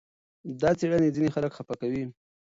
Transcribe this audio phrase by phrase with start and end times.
[0.61, 2.03] دا څېړنې ځینې خلک خپه کوي.